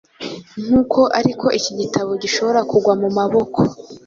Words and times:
Nkuko 0.63 0.99
ariko 1.19 1.45
iki 1.59 1.71
gitabo 1.79 2.11
gishobora 2.21 2.59
kugwa 2.69 2.93
mumaboko 3.01 3.59